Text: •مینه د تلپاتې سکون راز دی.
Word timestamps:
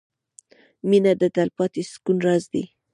•مینه 0.89 1.11
د 1.21 1.23
تلپاتې 1.35 1.81
سکون 1.91 2.17
راز 2.27 2.43
دی. 2.53 2.63